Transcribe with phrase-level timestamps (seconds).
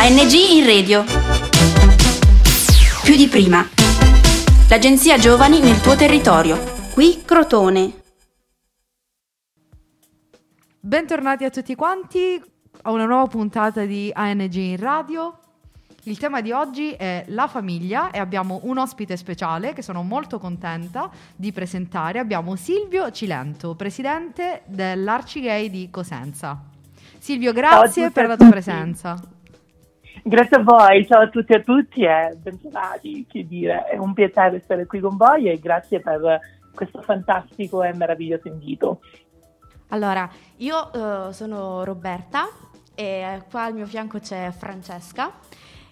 [0.00, 1.02] ANG in radio.
[3.02, 3.68] Più di prima.
[4.68, 6.56] L'agenzia Giovani nel tuo territorio.
[6.94, 7.94] Qui Crotone.
[10.78, 12.40] Bentornati a tutti quanti
[12.82, 15.36] a una nuova puntata di ANG in radio.
[16.04, 20.38] Il tema di oggi è la famiglia e abbiamo un ospite speciale che sono molto
[20.38, 22.20] contenta di presentare.
[22.20, 26.62] Abbiamo Silvio Cilento, presidente dell'Arcigay di Cosenza.
[27.18, 29.20] Silvio, grazie per la tua presenza.
[30.22, 34.14] Grazie a voi, ciao a tutti e a tutti e bentornati, che dire, è un
[34.14, 36.40] piacere stare qui con voi e grazie per
[36.74, 39.00] questo fantastico e meraviglioso invito.
[39.88, 42.48] Allora, io uh, sono Roberta
[42.94, 45.32] e qua al mio fianco c'è Francesca.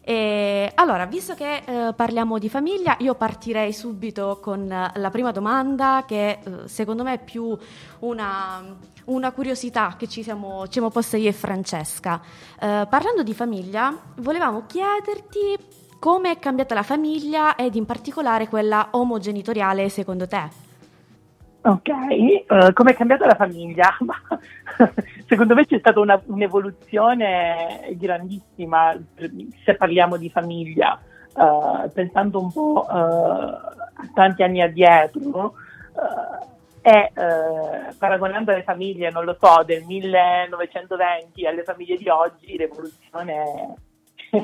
[0.09, 6.05] E allora, visto che eh, parliamo di famiglia, io partirei subito con la prima domanda
[6.07, 7.59] che eh, secondo me è più
[8.01, 12.21] una, una curiosità che ci siamo, ci siamo poste io e Francesca.
[12.61, 18.89] Eh, parlando di famiglia, volevamo chiederti come è cambiata la famiglia ed in particolare quella
[18.93, 20.65] omogenitoriale secondo te.
[21.63, 23.97] Ok, uh, come è cambiata la famiglia?
[25.27, 28.97] Secondo me c'è stata una, un'evoluzione grandissima
[29.65, 30.97] se parliamo di famiglia,
[31.35, 35.55] uh, pensando un po' uh, a tanti anni addietro
[36.87, 37.11] e
[37.99, 43.77] paragonando le famiglie, non lo so, del 1920 alle famiglie di oggi, l'evoluzione
[44.31, 44.41] è,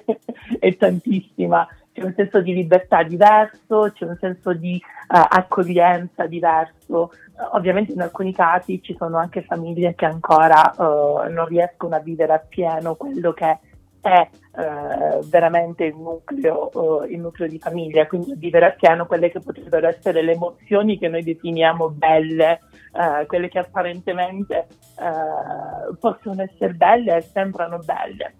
[0.58, 7.12] è tantissima c'è un senso di libertà diverso, c'è un senso di uh, accoglienza diverso.
[7.52, 12.32] Ovviamente in alcuni casi ci sono anche famiglie che ancora uh, non riescono a vivere
[12.32, 13.58] appieno quello che è
[14.02, 20.22] veramente il nucleo, il nucleo, di famiglia, quindi a vivere appieno quelle che potrebbero essere
[20.22, 22.60] le emozioni che noi definiamo belle,
[23.26, 24.66] quelle che apparentemente
[26.00, 28.34] possono essere belle e sembrano belle.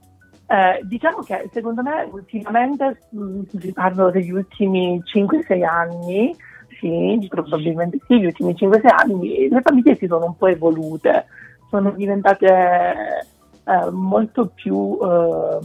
[0.52, 6.36] Eh, diciamo che secondo me ultimamente, mm, parlo degli ultimi 5-6 anni,
[6.78, 11.24] sì, probabilmente sì, gli ultimi 5-6 anni, le famiglie si sono un po' evolute,
[11.70, 13.26] sono diventate
[13.64, 15.58] eh, molto, più, eh,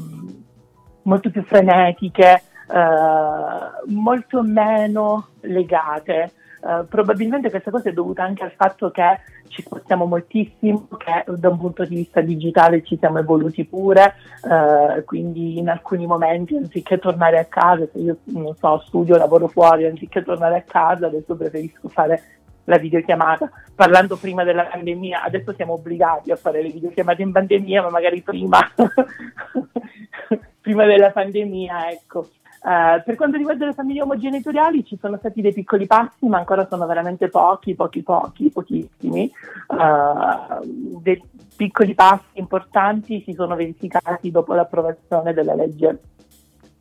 [1.03, 6.31] molto più frenetiche, eh, molto meno legate.
[6.59, 11.49] Uh, probabilmente questa cosa è dovuta anche al fatto che ci spostiamo moltissimo, che da
[11.49, 16.97] un punto di vista digitale ci siamo evoluti pure, uh, quindi in alcuni momenti anziché
[16.97, 21.35] tornare a casa, se io non so, studio, lavoro fuori, anziché tornare a casa adesso
[21.35, 22.23] preferisco fare
[22.67, 23.50] la videochiamata.
[23.73, 28.22] Parlando prima della pandemia, adesso siamo obbligati a fare le videochiamate in pandemia, ma magari
[28.22, 28.59] prima,
[30.61, 32.29] prima della pandemia, ecco.
[32.59, 36.67] Uh, per quanto riguarda le famiglie omogenitoriali ci sono stati dei piccoli passi, ma ancora
[36.67, 39.31] sono veramente pochi, pochi, pochi, pochissimi.
[39.67, 41.22] Uh, dei
[41.56, 46.00] piccoli passi importanti si sono verificati dopo l'approvazione della legge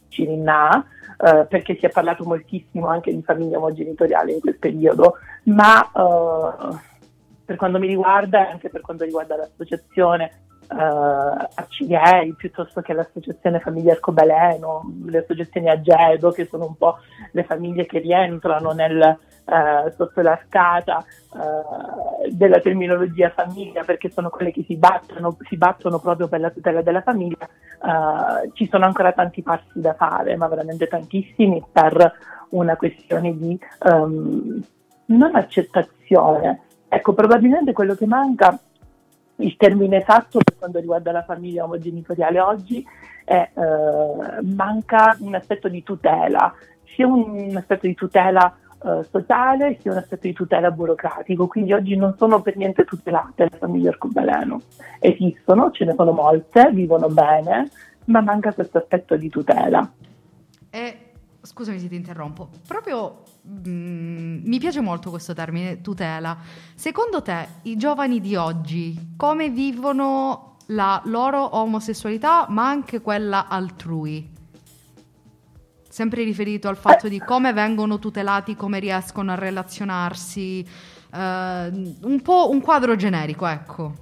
[0.09, 0.85] Cirinna,
[1.19, 5.91] uh, perché si è parlato moltissimo anche di famiglie omogenitoriali in quel periodo, ma
[7.45, 13.61] per quanto mi riguarda e anche per quanto riguarda l'associazione uh, Arcighei piuttosto che l'associazione
[13.61, 16.99] Famiglia Arcobaleno, le associazioni Agedo che sono un po'
[17.33, 24.53] le famiglie che rientrano nel, uh, sotto l'arcata uh, della terminologia famiglia perché sono quelle
[24.53, 27.49] che si battono, si battono proprio per la tutela della famiglia,
[28.55, 32.13] ci sono ancora tanti passi da fare, ma veramente tantissimi per
[32.51, 34.63] una questione di um,
[35.07, 36.63] non accettazione.
[36.89, 38.59] Ecco, probabilmente quello che manca
[39.37, 42.85] il termine esatto per quanto riguarda la famiglia omogenitoriale oggi
[43.25, 49.93] è eh, manca un aspetto di tutela, sia un aspetto di tutela eh, sociale sia
[49.93, 54.61] un aspetto di tutela burocratico, quindi oggi non sono per niente tutelate le famiglie arcobaleno.
[54.99, 57.71] Esistono, ce ne sono molte, vivono bene,
[58.07, 59.91] ma manca questo aspetto di tutela.
[60.71, 60.99] E
[61.41, 66.37] scusami se ti interrompo, proprio mm, mi piace molto questo termine, tutela.
[66.75, 74.36] Secondo te i giovani di oggi come vivono la loro omosessualità, ma anche quella altrui?
[75.97, 81.71] Sempre riferito al fatto di come vengono tutelati, come riescono a relazionarsi, eh,
[82.03, 83.95] un po' un quadro generico, ecco.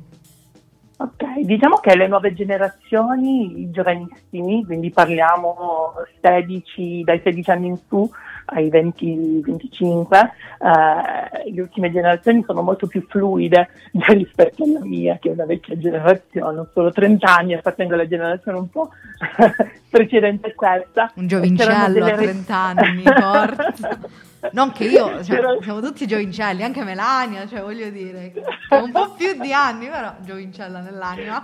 [0.96, 7.78] Ok, diciamo che le nuove generazioni, i giovanissimi, quindi parliamo 16, dai 16 anni in
[7.86, 8.10] su
[8.46, 10.30] ai 20-25,
[10.60, 13.68] eh, le ultime generazioni sono molto più fluide
[14.08, 18.58] rispetto alla mia, che è una vecchia generazione, ho solo 30 anni, appartengo alla generazione
[18.58, 18.90] un po'
[19.88, 21.12] precedente a questa.
[21.14, 24.22] Un giovincello a 30 anni, ricordo.
[24.52, 28.30] Non che io, cioè, siamo tutti giovincelli, anche Melania, cioè voglio dire,
[28.68, 31.42] un po' più di anni, però giovincella nell'anima.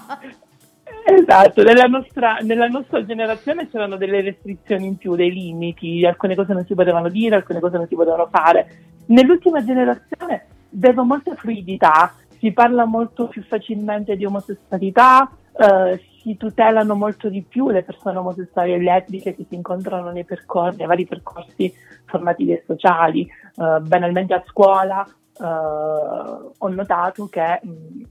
[1.04, 6.52] Esatto, nella nostra, nella nostra, generazione c'erano delle restrizioni in più, dei limiti, alcune cose
[6.52, 8.68] non si potevano dire, alcune cose non si potevano fare.
[9.06, 16.94] Nell'ultima generazione vedo molta fluidità, si parla molto più facilmente di omosessualità, eh, si tutelano
[16.94, 21.06] molto di più le persone omosessuali e lesbiche che si incontrano nei percorsi, nei vari
[21.06, 21.72] percorsi
[22.04, 23.22] formativi e sociali.
[23.22, 28.02] Eh, banalmente a scuola eh, ho notato che mh,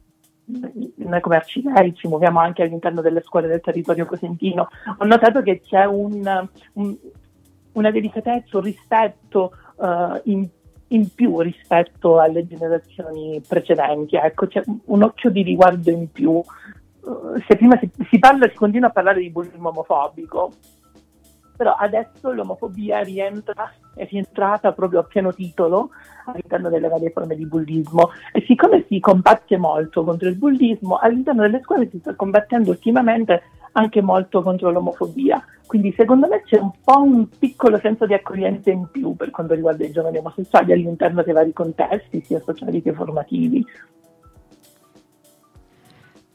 [0.96, 5.62] noi come Arciveri ci muoviamo anche all'interno delle scuole del territorio cosentino, ho notato che
[5.62, 6.98] c'è un, un,
[7.74, 10.48] una delicatezza, un rispetto uh, in,
[10.88, 16.32] in, più rispetto alle generazioni precedenti, ecco, c'è un occhio di riguardo in più.
[16.32, 20.52] Uh, se prima si, si, parla, si continua a parlare di bullismo omofobico,
[21.56, 25.90] però adesso l'omofobia rientra, è rientrata proprio a pieno titolo
[26.26, 31.42] all'interno delle varie forme di bullismo e siccome si combatte molto contro il bullismo, all'interno
[31.42, 33.44] delle scuole si sta combattendo ultimamente
[33.74, 35.44] anche molto contro l'omofobia.
[35.66, 39.54] Quindi secondo me c'è un po' un piccolo senso di accoglienza in più per quanto
[39.54, 43.64] riguarda i giovani omosessuali all'interno dei vari contesti, sia sociali che formativi.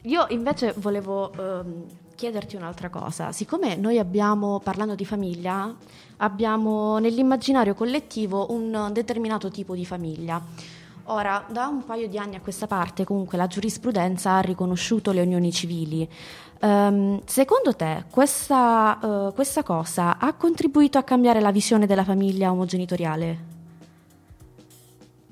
[0.03, 1.85] Io invece volevo um,
[2.15, 3.31] chiederti un'altra cosa.
[3.31, 5.73] Siccome noi abbiamo, parlando di famiglia,
[6.17, 10.41] abbiamo nell'immaginario collettivo un determinato tipo di famiglia.
[11.07, 15.21] Ora, da un paio di anni a questa parte, comunque, la giurisprudenza ha riconosciuto le
[15.21, 16.09] unioni civili.
[16.61, 22.49] Um, secondo te, questa, uh, questa cosa ha contribuito a cambiare la visione della famiglia
[22.49, 23.53] omogenitoriale?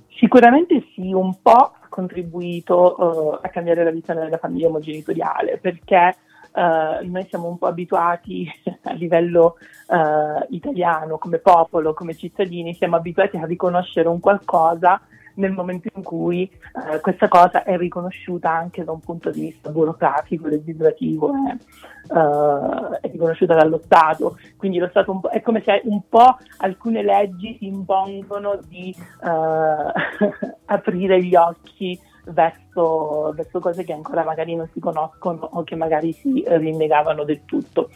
[0.10, 6.16] Sicuramente sì, un po' contribuito uh, a cambiare la visione della famiglia omogenitoriale perché
[6.54, 8.48] uh, noi siamo un po' abituati
[8.84, 9.58] a livello
[9.88, 15.02] uh, italiano come popolo, come cittadini, siamo abituati a riconoscere un qualcosa
[15.36, 19.70] nel momento in cui eh, questa cosa è riconosciuta anche da un punto di vista
[19.70, 24.38] burocratico, legislativo, eh, è riconosciuta dallo Stato.
[24.58, 31.24] Quindi lo Stato è come se un po' alcune leggi si impongono di eh, aprire
[31.24, 36.44] gli occhi verso, verso, cose che ancora magari non si conoscono o che magari si
[36.46, 37.90] rinnegavano del tutto.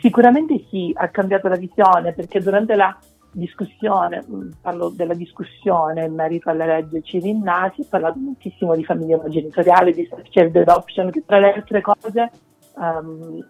[0.00, 2.96] Sicuramente sì, ha cambiato la visione perché durante la
[3.32, 8.84] discussione, mm, parlo della discussione in merito alle leggi Cirinna, si è parlato moltissimo di
[8.84, 12.30] famiglia omogenitoriale, di child adoption, che tra le altre cose
[12.74, 13.44] um,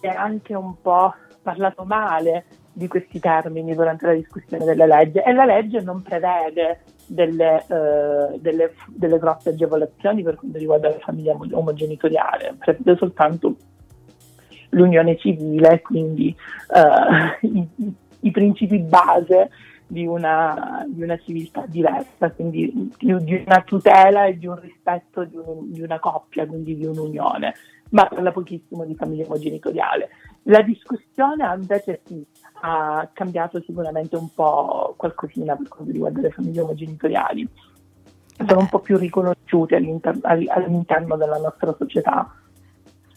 [0.00, 1.12] si è anche un po'
[1.42, 6.80] parlato male di questi termini durante la discussione della legge e la legge non prevede
[7.10, 13.56] delle, uh, delle, delle grosse agevolazioni per quanto riguarda la famiglia omogenitoriale, prevede soltanto
[14.70, 16.34] l'unione civile, quindi
[16.70, 19.50] uh, i principi base
[19.88, 25.24] di una, di una civiltà diversa, quindi di, di, una tutela e di un rispetto
[25.24, 27.54] di, un, di, una coppia, quindi di un'unione,
[27.90, 30.10] ma parla pochissimo di famiglia omogenitoriale.
[30.44, 32.24] La discussione invece sì,
[32.62, 37.48] ha cambiato sicuramente un po' qualcosina per quanto riguarda le famiglie omogenitoriali,
[38.46, 42.34] sono un po' più riconosciute all'inter- all'interno della nostra società.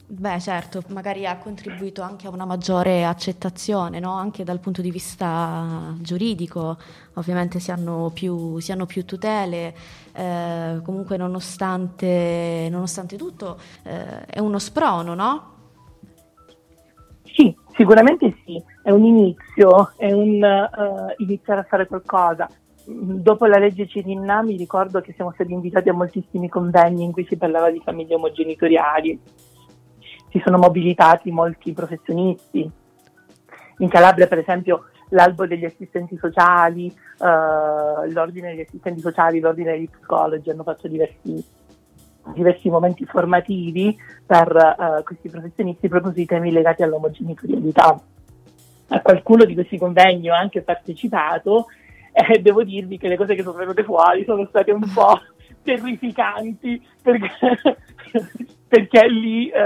[0.06, 4.12] Beh, certo, magari ha contribuito anche a una maggiore accettazione, no?
[4.12, 6.78] anche dal punto di vista giuridico,
[7.16, 9.74] ovviamente si hanno più, si hanno più tutele,
[10.12, 15.53] eh, comunque nonostante, nonostante tutto eh, è uno sprono, no?
[17.84, 22.50] Sicuramente sì, è un inizio, è un uh, iniziare a fare qualcosa.
[22.86, 27.26] Dopo la legge Cirinna mi ricordo che siamo stati invitati a moltissimi convegni in cui
[27.26, 29.20] si parlava di famiglie omogenitoriali
[30.30, 32.72] si sono mobilitati molti professionisti.
[33.80, 39.90] In Calabria, per esempio, l'albo degli assistenti sociali, uh, l'ordine degli assistenti sociali, l'ordine degli
[39.90, 41.46] psicologi hanno fatto diversi,
[42.34, 48.00] diversi momenti formativi per uh, questi professionisti proprio sui temi legati all'omogenitorialità.
[48.88, 51.68] A qualcuno di questi convegni ho anche partecipato
[52.12, 55.20] e devo dirvi che le cose che sono venute fuori sono state un po'
[55.64, 57.32] terrificanti perché,
[58.68, 59.62] perché lì eh,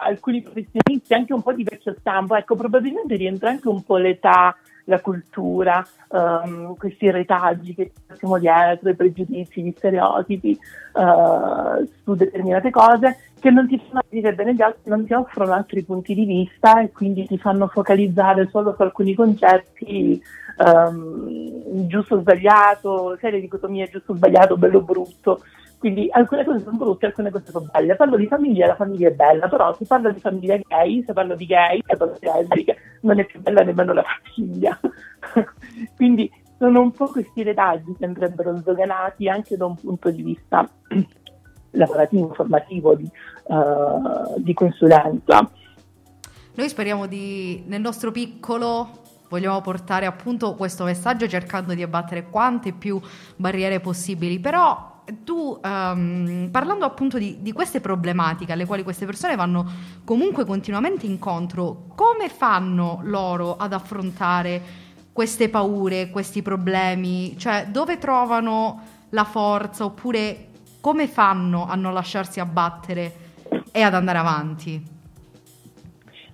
[0.00, 4.56] alcuni professionisti anche un po' di vecchio stampo, ecco probabilmente rientra anche un po' l'età,
[4.86, 10.58] la cultura, um, questi retaggi che siamo dietro, i pregiudizi, gli stereotipi
[10.94, 15.52] uh, su determinate cose che non ti fanno dire bene gli altri, non ti offrono
[15.52, 20.20] altri punti di vista e quindi ti fanno focalizzare solo su alcuni concetti
[20.56, 25.42] um, giusto o sbagliato, serie dicotomie giusto o sbagliato, bello o brutto.
[25.78, 27.96] Quindi alcune cose sono brutte, alcune cose sono belle.
[27.96, 31.34] Parlo di famiglia, la famiglia è bella, però se parlo di famiglia gay, se parlo
[31.36, 34.78] di gay, se parlo di lesbiche, non è più bella nemmeno la famiglia.
[35.94, 40.68] Quindi sono un po' questi retaggi che andrebbero sdoganati anche da un punto di vista
[41.72, 43.08] lavorativo, formativo, di,
[43.44, 45.50] uh, di consulenza.
[46.54, 48.88] Noi speriamo di, nel nostro piccolo,
[49.28, 52.98] vogliamo portare appunto questo messaggio cercando di abbattere quante più
[53.36, 59.36] barriere possibili, però tu um, parlando appunto di, di, queste problematiche alle quali queste persone
[59.36, 59.64] vanno
[60.04, 64.60] comunque continuamente incontro, come fanno loro ad affrontare
[65.12, 67.38] queste paure, questi problemi?
[67.38, 70.48] Cioè dove trovano la forza oppure
[70.80, 73.12] come fanno a non lasciarsi abbattere
[73.72, 74.94] e ad andare avanti?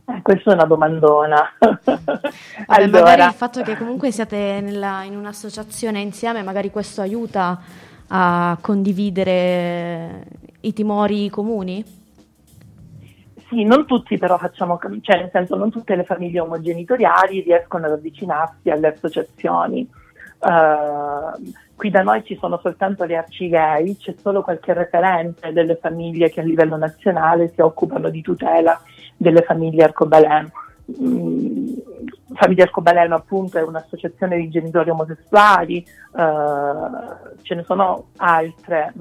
[0.04, 1.52] Eh, questa è una domandona.
[1.58, 2.22] Vabbè,
[2.66, 3.02] allora...
[3.02, 7.60] Magari il fatto che comunque siate nella, in un'associazione insieme, magari questo aiuta
[8.14, 10.24] a condividere
[10.60, 11.82] i timori comuni?
[13.48, 17.92] Sì, non tutti però facciamo, cioè nel senso non tutte le famiglie omogenitoriali riescono ad
[17.92, 19.88] avvicinarsi alle associazioni.
[20.38, 26.30] Uh, qui da noi ci sono soltanto le arcigay, c'è solo qualche referente delle famiglie
[26.30, 28.80] che a livello nazionale si occupano di tutela
[29.16, 30.50] delle famiglie arcobaleno.
[31.00, 31.76] Mm,
[32.34, 38.92] Famiglia Arcobaleno appunto è un'associazione di genitori omosessuali, eh, ce ne sono altre,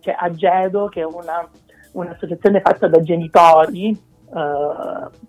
[0.00, 1.48] c'è Agedo che è una,
[1.92, 5.26] un'associazione fatta da genitori, eh,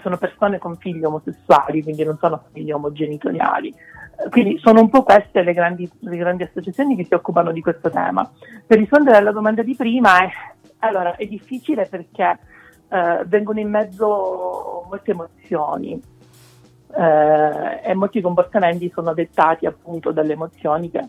[0.00, 3.74] sono persone con figli omosessuali, quindi non sono famiglie omogenitoriali.
[4.30, 7.88] Quindi sono un po' queste le grandi, le grandi associazioni che si occupano di questo
[7.88, 8.28] tema.
[8.66, 10.28] Per rispondere alla domanda di prima, è,
[10.80, 12.38] allora, è difficile perché
[12.88, 16.16] eh, vengono in mezzo molte emozioni
[16.96, 21.00] eh, e molti comportamenti sono dettati appunto dalle emozioni che,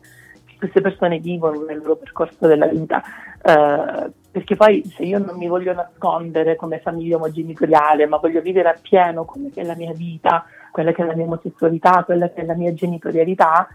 [0.45, 3.01] che queste persone vivono nel loro percorso della vita.
[3.41, 8.69] Eh, perché poi se io non mi voglio nascondere come famiglia omogenitoriale, ma voglio vivere
[8.69, 12.41] appieno quella che è la mia vita, quella che è la mia omosessualità, quella che
[12.41, 13.67] è la mia genitorialità,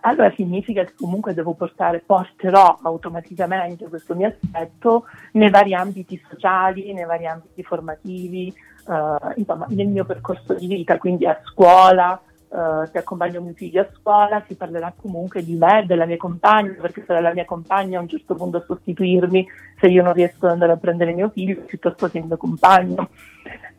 [0.00, 6.92] allora significa che comunque devo portare, porterò automaticamente questo mio aspetto nei vari ambiti sociali,
[6.94, 8.52] nei vari ambiti formativi,
[8.88, 13.82] eh, insomma nel mio percorso di vita, quindi a scuola, Uh, se accompagno mio figlio
[13.82, 17.98] a scuola si parlerà comunque di me, della mia compagna, perché sarà la mia compagna
[17.98, 19.46] a un certo punto a sostituirmi
[19.78, 23.10] se io non riesco ad andare a prendere mio figlio piuttosto che il mio compagno.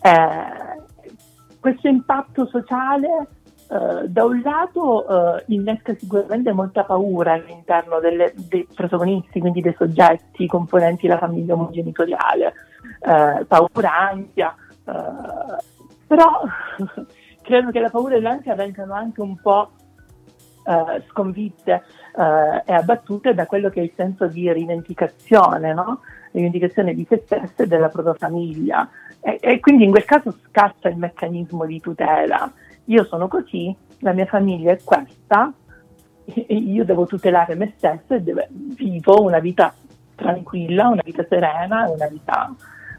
[0.04, 0.84] Eh,
[1.60, 3.28] questo impatto sociale
[3.70, 9.76] Uh, da un lato uh, innesca sicuramente molta paura all'interno delle, dei protagonisti, quindi dei
[9.78, 12.54] soggetti componenti della famiglia omogenitoriale,
[13.02, 14.56] uh, paura, ansia,
[16.08, 16.42] però
[17.42, 19.72] credo che la paura e l'ansia vengano anche un po'
[21.08, 21.82] sconfitte
[22.14, 26.02] e abbattute da quello che è il senso di rivendicazione, no?
[26.32, 28.88] rivendicazione di se stessa e della propria famiglia.
[29.22, 32.52] E, e quindi in quel caso scatta il meccanismo di tutela.
[32.86, 35.52] Io sono così, la mia famiglia è questa,
[36.48, 39.74] io devo tutelare me stesso e deve, vivo una vita
[40.16, 42.54] tranquilla, una vita serena, una vita,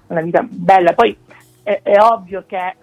[0.08, 0.92] una vita bella.
[0.92, 1.16] Poi
[1.62, 2.76] è, è ovvio che eh,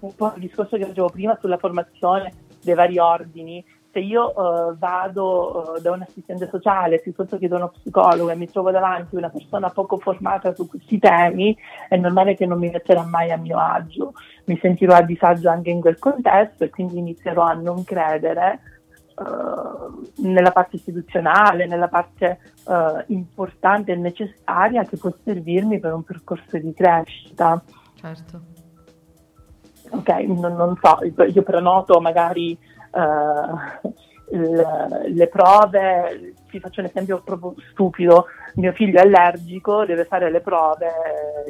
[0.00, 2.32] un po' il discorso che facevo prima sulla formazione
[2.62, 7.56] dei vari ordini, se io uh, vado uh, da un assistente sociale piuttosto che da
[7.56, 11.56] uno psicologo e mi trovo davanti una persona poco formata su questi temi,
[11.88, 14.14] è normale che non mi metterà mai a mio agio,
[14.46, 18.60] mi sentirò a disagio anche in quel contesto e quindi inizierò a non credere
[19.16, 22.38] uh, nella parte istituzionale, nella parte
[23.08, 27.60] importante e necessaria che può servirmi per un percorso di crescita.
[28.02, 28.40] Certo.
[29.90, 32.58] Ok, non, non so, io prenoto magari
[32.92, 33.88] uh,
[34.30, 40.30] le, le prove, ti faccio un esempio proprio stupido, mio figlio è allergico, deve fare
[40.30, 40.90] le prove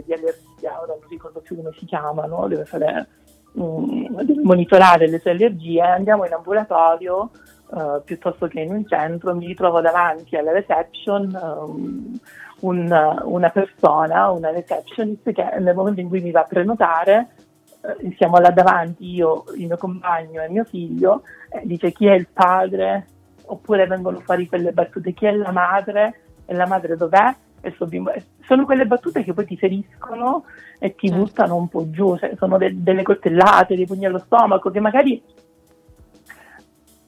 [0.05, 3.07] di allergia, ora non ricordo più come si chiamano, deve, fare,
[3.53, 7.31] um, deve monitorare le sue allergie, andiamo in ambulatorio
[7.69, 12.19] uh, piuttosto che in un centro, mi ritrovo davanti alla reception um,
[12.63, 17.29] un, una persona, una receptionist che nel momento in cui mi va a prenotare
[17.83, 22.15] eh, siamo là davanti io, il mio compagno e mio figlio, eh, dice chi è
[22.15, 23.07] il padre,
[23.47, 27.35] oppure vengono fuori quelle battute, chi è la madre e la madre dov'è?
[27.61, 27.75] E
[28.47, 30.45] sono quelle battute che poi ti feriscono
[30.79, 31.23] e ti certo.
[31.23, 35.23] buttano un po' giù, cioè, sono de- delle coltellate, dei pugni allo stomaco che magari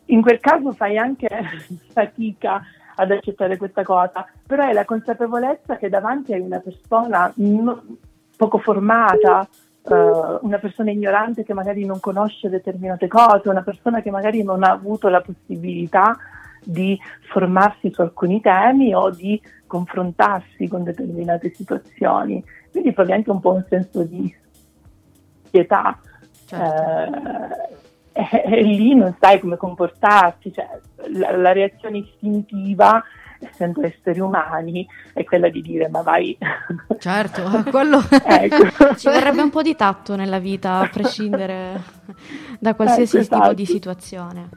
[0.06, 1.28] in quel caso fai anche
[1.92, 2.62] fatica
[2.96, 7.98] ad accettare questa cosa, però è la consapevolezza che davanti hai una persona non,
[8.36, 9.46] poco formata,
[9.82, 14.62] uh, una persona ignorante che magari non conosce determinate cose, una persona che magari non
[14.64, 16.16] ha avuto la possibilità
[16.62, 16.98] di
[17.30, 22.42] formarsi su alcuni temi o di confrontarsi con determinate situazioni.
[22.70, 24.34] Quindi provi anche un po' un senso di
[25.50, 25.98] pietà.
[26.46, 27.28] Certo.
[28.14, 30.68] Eh, e, e, lì non sai come comportarsi, cioè,
[31.12, 33.02] la, la reazione istintiva
[33.44, 36.36] essendo esseri umani, è quella di dire ma vai.
[36.98, 38.00] Certo, quello...
[38.08, 38.94] ecco.
[38.96, 41.80] Ci vorrebbe un po' di tatto nella vita, a prescindere
[42.58, 43.42] da qualsiasi ecco, esatto.
[43.42, 44.48] tipo di situazione.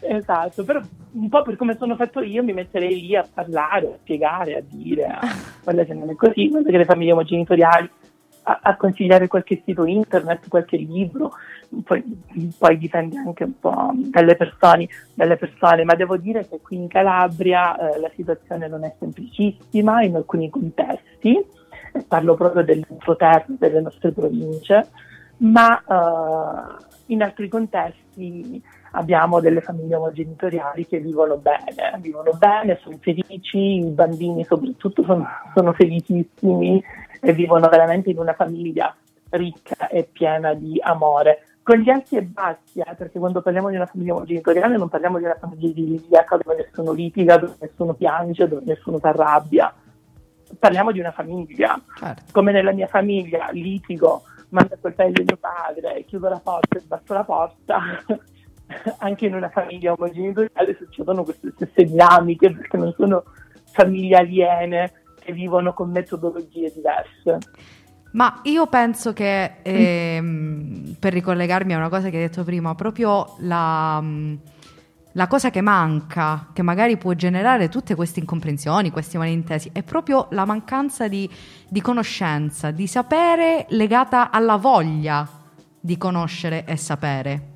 [0.00, 0.80] Esatto, però
[1.12, 4.62] un po' per come sono fatto io mi metterei lì a parlare, a spiegare, a
[4.64, 5.16] dire,
[5.62, 7.88] guarda che non è così, guarda che le famiglie omogenitoriali,
[8.44, 11.32] a, a consigliare qualche sito internet, qualche libro,
[11.84, 12.02] poi,
[12.58, 16.88] poi, dipende anche un po' dalle persone, dalle persone, ma devo dire che qui in
[16.88, 21.42] Calabria eh, la situazione non è semplicissima in alcuni contesti,
[22.06, 24.88] parlo proprio dell'introterra delle nostre province,
[25.38, 32.96] ma eh, in altri contesti abbiamo delle famiglie omogenitoriali che vivono bene, vivono bene, sono
[33.00, 36.82] felici, i bambini soprattutto sono, sono felicissimi
[37.20, 38.94] e vivono veramente in una famiglia
[39.30, 41.46] ricca e piena di amore.
[41.62, 45.18] Con gli alti e bassi, eh, perché quando parliamo di una famiglia omogenitoriale non parliamo
[45.18, 49.72] di una famiglia idilliaca dove nessuno litiga, dove nessuno piange, dove nessuno si arrabbia.
[50.58, 51.80] Parliamo di una famiglia.
[51.96, 52.22] Certo.
[52.32, 57.14] Come nella mia famiglia litigo, mando a coltello mio padre, chiudo la porta e sbatto
[57.14, 57.80] la porta,
[58.98, 63.24] anche in una famiglia omogenitoriale succedono queste stesse dinamiche perché non sono
[63.72, 67.38] famiglie aliene che vivono con metodologie diverse.
[68.12, 73.36] Ma io penso che, ehm, per ricollegarmi a una cosa che hai detto prima, proprio
[73.38, 74.02] la,
[75.12, 80.26] la, cosa che manca, che magari può generare tutte queste incomprensioni, questi malintesi, è proprio
[80.32, 81.28] la mancanza di,
[81.66, 85.26] di conoscenza, di sapere legata alla voglia
[85.80, 87.51] di conoscere e sapere.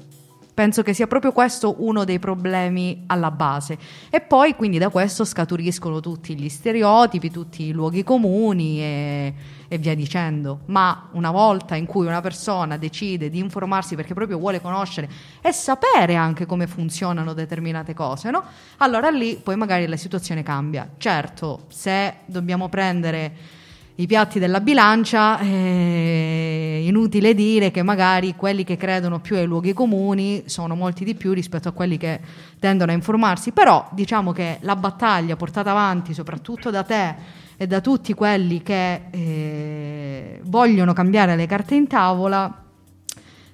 [0.56, 3.76] Penso che sia proprio questo uno dei problemi alla base.
[4.08, 9.34] E poi quindi da questo scaturiscono tutti gli stereotipi, tutti i luoghi comuni e,
[9.68, 10.60] e via dicendo.
[10.68, 15.10] Ma una volta in cui una persona decide di informarsi perché proprio vuole conoscere
[15.42, 18.42] e sapere anche come funzionano determinate cose, no?
[18.78, 20.88] Allora lì poi magari la situazione cambia.
[20.96, 23.55] Certo, se dobbiamo prendere
[23.96, 29.72] i piatti della bilancia, eh, inutile dire che magari quelli che credono più ai luoghi
[29.72, 32.20] comuni sono molti di più rispetto a quelli che
[32.58, 37.14] tendono a informarsi, però diciamo che la battaglia portata avanti soprattutto da te
[37.56, 42.65] e da tutti quelli che eh, vogliono cambiare le carte in tavola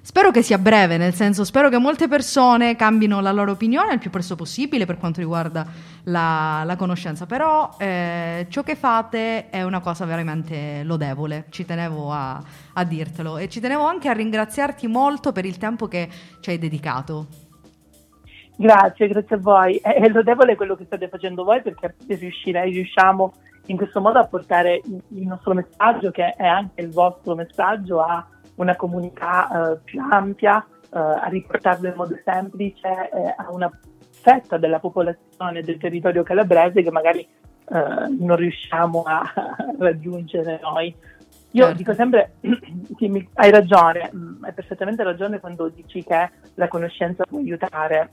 [0.05, 3.99] Spero che sia breve, nel senso spero che molte persone cambino la loro opinione il
[3.99, 5.65] più presto possibile per quanto riguarda
[6.03, 12.11] la, la conoscenza, però eh, ciò che fate è una cosa veramente lodevole, ci tenevo
[12.11, 12.37] a,
[12.73, 16.09] a dirtelo e ci tenevo anche a ringraziarti molto per il tempo che
[16.41, 17.27] ci hai dedicato.
[18.57, 19.77] Grazie, grazie a voi.
[19.81, 23.33] È, lodevole quello che state facendo voi perché riuscirei, riusciamo
[23.67, 28.27] in questo modo a portare il nostro messaggio, che è anche il vostro messaggio, a
[28.55, 33.71] una comunità eh, più ampia, eh, a riportarlo in modo semplice eh, a una
[34.09, 37.27] fetta della popolazione del territorio calabrese che magari
[37.65, 39.23] non riusciamo a,
[39.79, 40.93] raggiungere noi.
[41.51, 41.77] Io certo.
[41.77, 42.33] dico sempre,
[42.97, 48.09] sì, hai ragione, mm, hai perfettamente ragione quando dici che la conoscenza può aiutare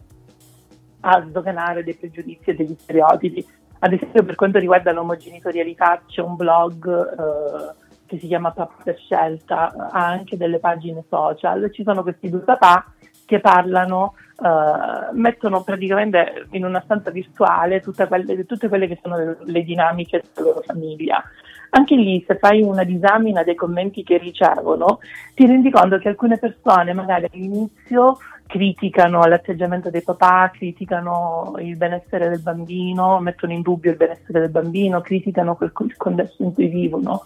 [1.00, 3.46] a sdoganare dei pregiudizi e degli stereotipi.
[3.80, 7.79] Ad esempio, per quanto riguarda l'omogenitorialità, c'è un blog eh,
[8.10, 11.70] che si chiama Papà per scelta, ha anche delle pagine social.
[11.72, 12.84] Ci sono questi due papà
[13.24, 19.16] che parlano, uh, mettono praticamente in una stanza virtuale tutte quelle, tutte quelle che sono
[19.16, 21.22] le, le, dinamiche della loro famiglia.
[21.70, 24.98] Anche lì, se fai una disamina dei commenti che ricevono,
[25.36, 28.18] ti rendi conto che alcune persone magari all'inizio
[28.48, 34.50] criticano l'atteggiamento dei papà, criticano il benessere del bambino, mettono in dubbio il benessere del
[34.50, 37.22] bambino, criticano quel, il contesto in cui vivono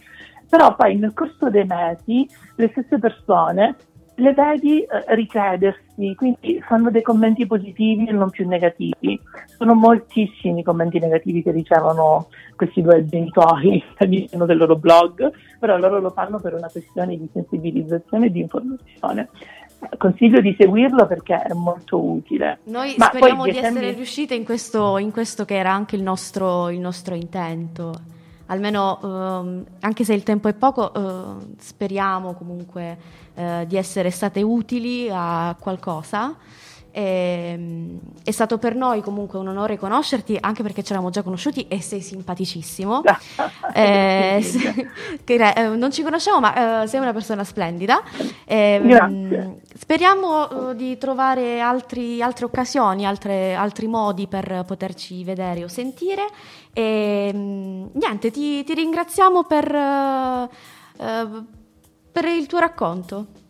[0.55, 3.75] però poi nel corso dei mesi le stesse persone
[4.17, 9.21] le vedi eh, ricredersi, quindi fanno dei commenti positivi e non più negativi.
[9.59, 15.77] Sono moltissimi i commenti negativi che ricevono questi due genitori all'interno del loro blog, però
[15.77, 19.31] loro lo fanno per una questione di sensibilizzazione e di informazione.
[19.99, 22.61] Consiglio di seguirlo perché è molto utile.
[22.67, 26.71] Noi Ma speriamo di essere riuscite in questo, in questo, che era anche il nostro,
[26.71, 28.13] il nostro intento
[28.47, 32.99] almeno ehm, anche se il tempo è poco, eh, speriamo comunque
[33.35, 36.35] eh, di essere state utili a qualcosa.
[36.97, 41.23] E, ehm, è stato per noi comunque un onore conoscerti, anche perché ci eravamo già
[41.23, 43.03] conosciuti e sei simpaticissimo.
[43.75, 44.89] eh, se,
[45.25, 48.01] che, eh, non ci conosciamo, ma eh, sei una persona splendida.
[48.45, 55.69] Eh, speriamo eh, di trovare altri, altre occasioni, altre, altri modi per poterci vedere o
[55.69, 56.27] sentire.
[56.73, 60.49] E mm, niente, ti, ti ringraziamo per,
[60.97, 63.43] per il tuo racconto.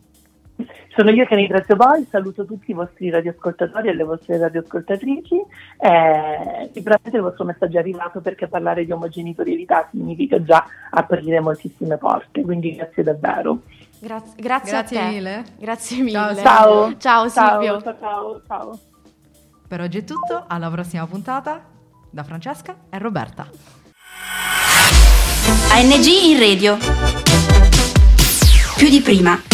[0.95, 5.35] Sono io che ringrazio voi, saluto tutti i vostri radioascoltatori e le vostre radioascoltatrici.
[5.79, 11.97] Eh, sicuramente il vostro messaggio è arrivato perché parlare di omogenitorialità significa già aprire moltissime
[11.97, 13.63] porte, quindi grazie davvero.
[13.99, 15.09] Grazie, grazie, Grazie a te.
[15.09, 15.45] mille.
[15.59, 16.35] Grazie mille.
[16.37, 16.97] Ciao, Ciao.
[16.99, 17.83] Ciao Silvio.
[17.83, 18.79] Ciao, ciao, ciao.
[19.67, 21.65] Per oggi è tutto, alla prossima puntata
[22.11, 23.49] da Francesca e Roberta.
[25.73, 26.77] ANG in radio.
[28.77, 29.54] Più di prima.